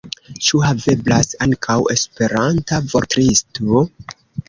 Ĉu 0.45 0.61
haveblas 0.63 1.29
ankaŭ 1.47 1.77
Esperanta 1.97 2.83
vortlisto? 2.97 3.89